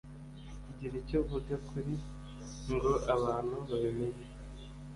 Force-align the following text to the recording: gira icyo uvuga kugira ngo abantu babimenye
gira 0.77 0.95
icyo 1.01 1.15
uvuga 1.23 1.53
kugira 1.65 1.95
ngo 2.73 2.91
abantu 3.15 3.55
babimenye 3.69 4.23